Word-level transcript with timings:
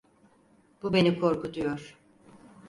Bu 0.83 0.93
beni 0.93 1.19
korkutuyor. 1.19 1.99